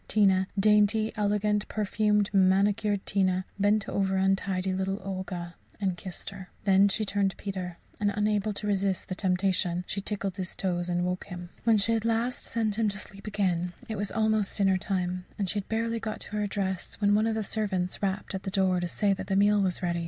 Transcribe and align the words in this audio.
Tina 0.07 0.47
dainty, 0.59 1.13
elegant, 1.15 1.67
perfumed, 1.67 2.31
manicured 2.33 3.05
Tina 3.05 3.45
bent 3.59 3.87
over 3.87 4.15
untidy 4.17 4.73
little 4.73 4.99
Olga 5.03 5.53
and 5.79 5.95
kissed 5.95 6.31
her. 6.31 6.49
Then 6.63 6.87
she 6.87 7.05
turned 7.05 7.29
to 7.29 7.37
Peter, 7.37 7.77
and, 7.99 8.11
unable 8.15 8.51
to 8.51 8.65
resist 8.65 9.09
the 9.09 9.13
temptation, 9.13 9.85
tickled 9.87 10.37
his 10.37 10.55
toes 10.55 10.89
and 10.89 11.05
woke 11.05 11.25
him. 11.25 11.49
When 11.65 11.77
she 11.77 11.91
had 11.91 12.01
at 12.01 12.07
last 12.07 12.39
sent 12.39 12.77
him 12.79 12.89
to 12.89 12.97
sleep 12.97 13.27
again, 13.27 13.73
it 13.87 13.95
was 13.95 14.11
almost 14.11 14.57
dinner 14.57 14.79
time; 14.79 15.25
and 15.37 15.47
she 15.47 15.59
had 15.59 15.69
barely 15.69 15.99
got 15.99 16.13
into 16.25 16.35
her 16.35 16.47
dress 16.47 16.99
when 16.99 17.13
one 17.13 17.27
of 17.27 17.35
the 17.35 17.43
servants 17.43 18.01
rapped 18.01 18.33
at 18.33 18.41
the 18.41 18.49
door 18.49 18.79
to 18.79 18.87
say 18.87 19.13
that 19.13 19.27
the 19.27 19.35
meal 19.35 19.61
was 19.61 19.83
ready. 19.83 19.99